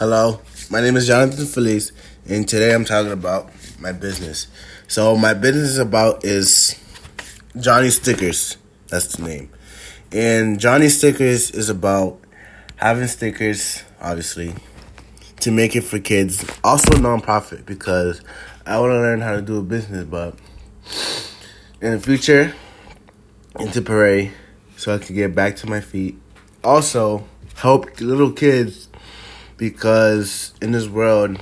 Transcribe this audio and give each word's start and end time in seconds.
Hello, 0.00 0.40
my 0.70 0.80
name 0.80 0.96
is 0.96 1.06
Jonathan 1.06 1.44
Felice, 1.44 1.92
and 2.26 2.48
today 2.48 2.72
I'm 2.72 2.86
talking 2.86 3.12
about 3.12 3.50
my 3.78 3.92
business. 3.92 4.46
So 4.88 5.14
my 5.14 5.34
business 5.34 5.72
is 5.72 5.78
about 5.78 6.24
is 6.24 6.74
Johnny 7.58 7.90
Stickers. 7.90 8.56
That's 8.88 9.14
the 9.14 9.28
name, 9.28 9.50
and 10.10 10.58
Johnny 10.58 10.88
Stickers 10.88 11.50
is 11.50 11.68
about 11.68 12.18
having 12.76 13.08
stickers, 13.08 13.84
obviously, 14.00 14.54
to 15.40 15.50
make 15.50 15.76
it 15.76 15.82
for 15.82 15.98
kids. 15.98 16.46
Also 16.64 16.92
nonprofit 16.92 17.66
because 17.66 18.22
I 18.64 18.80
want 18.80 18.92
to 18.92 19.00
learn 19.00 19.20
how 19.20 19.32
to 19.32 19.42
do 19.42 19.58
a 19.58 19.62
business, 19.62 20.06
but 20.06 20.34
in 21.82 21.92
the 21.92 22.00
future, 22.00 22.54
into 23.58 23.82
Parade, 23.82 24.32
so 24.78 24.94
I 24.94 24.96
can 24.96 25.14
get 25.14 25.34
back 25.34 25.56
to 25.56 25.66
my 25.68 25.82
feet. 25.82 26.16
Also, 26.64 27.28
help 27.56 28.00
little 28.00 28.32
kids 28.32 28.88
because 29.60 30.54
in 30.62 30.72
this 30.72 30.88
world 30.88 31.38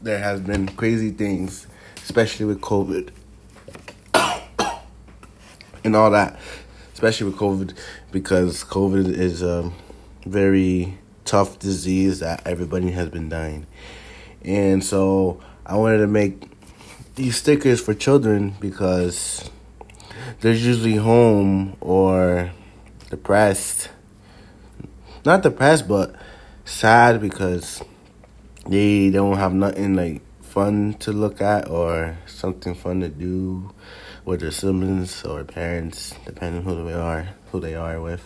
there 0.00 0.18
has 0.18 0.40
been 0.40 0.66
crazy 0.66 1.10
things, 1.10 1.66
especially 1.96 2.46
with 2.46 2.58
COVID 2.62 3.10
and 5.84 5.94
all 5.94 6.10
that. 6.10 6.40
Especially 6.94 7.26
with 7.26 7.36
COVID, 7.36 7.76
because 8.12 8.64
COVID 8.64 9.12
is 9.12 9.42
a 9.42 9.70
very 10.24 10.98
tough 11.26 11.58
disease 11.58 12.20
that 12.20 12.42
everybody 12.46 12.90
has 12.92 13.10
been 13.10 13.28
dying, 13.28 13.66
and 14.42 14.82
so 14.82 15.40
I 15.64 15.76
wanted 15.76 15.98
to 15.98 16.06
make 16.06 16.42
these 17.14 17.36
stickers 17.36 17.80
for 17.80 17.94
children 17.94 18.54
because 18.60 19.50
they're 20.40 20.52
usually 20.52 20.96
home 20.96 21.76
or 21.80 22.50
depressed. 23.10 23.90
Not 25.24 25.42
depressed, 25.42 25.88
but 25.88 26.14
sad 26.64 27.20
because 27.20 27.82
they 28.66 29.10
don't 29.10 29.36
have 29.36 29.52
nothing 29.52 29.94
like 29.94 30.22
fun 30.42 30.94
to 30.94 31.12
look 31.12 31.40
at 31.40 31.68
or 31.68 32.18
something 32.26 32.74
fun 32.74 33.00
to 33.00 33.08
do 33.08 33.72
with 34.24 34.40
their 34.40 34.50
siblings 34.50 35.24
or 35.24 35.44
parents, 35.44 36.14
depending 36.26 36.62
who 36.62 36.84
they 36.84 36.92
are, 36.92 37.28
who 37.50 37.60
they 37.60 37.74
are 37.74 38.00
with. 38.00 38.22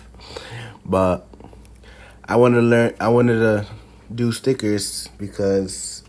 But 0.84 1.26
I 2.24 2.36
want 2.36 2.54
to 2.54 2.60
learn. 2.60 2.94
I 3.00 3.08
wanted 3.08 3.38
to 3.38 3.66
do 4.14 4.32
stickers 4.32 5.08
because 5.18 6.02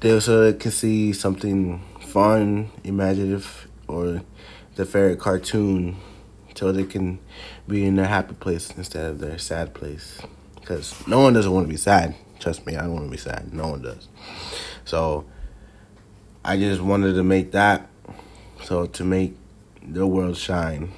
they 0.00 0.18
so 0.20 0.44
they 0.44 0.58
can 0.58 0.70
see 0.70 1.12
something 1.12 1.82
fun, 2.00 2.70
imaginative, 2.84 3.68
or 3.88 4.22
their 4.74 4.86
favorite 4.86 5.20
cartoon, 5.20 5.96
so 6.54 6.72
they 6.72 6.84
can 6.84 7.18
be 7.68 7.84
in 7.84 7.96
their 7.96 8.06
happy 8.06 8.34
place 8.34 8.72
instead 8.76 9.06
of 9.06 9.20
their 9.20 9.38
sad 9.38 9.74
place 9.74 10.20
because 10.60 11.06
no 11.06 11.20
one 11.20 11.32
doesn't 11.32 11.52
want 11.52 11.66
to 11.66 11.70
be 11.70 11.78
sad. 11.78 12.14
Trust 12.38 12.66
me, 12.66 12.76
I 12.76 12.82
don't 12.82 12.94
want 12.94 13.04
to 13.06 13.10
be 13.10 13.16
sad. 13.16 13.52
No 13.52 13.68
one 13.68 13.82
does. 13.82 14.08
So 14.84 15.24
I 16.44 16.56
just 16.56 16.80
wanted 16.80 17.14
to 17.14 17.22
make 17.22 17.52
that 17.52 17.88
so 18.62 18.86
to 18.86 19.04
make 19.04 19.36
the 19.82 20.06
world 20.06 20.36
shine. 20.36 20.92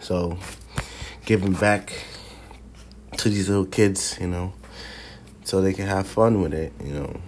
So 0.00 0.38
giving 1.24 1.52
back 1.52 1.92
to 3.18 3.28
these 3.28 3.48
little 3.48 3.66
kids, 3.66 4.16
you 4.20 4.28
know, 4.28 4.52
so 5.44 5.60
they 5.60 5.72
can 5.72 5.86
have 5.86 6.06
fun 6.06 6.42
with 6.42 6.54
it, 6.54 6.72
you 6.82 6.92
know. 6.92 7.20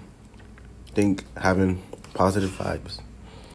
Think 0.95 1.25
having 1.37 1.83
positive 2.15 2.51
vibes. 2.51 3.01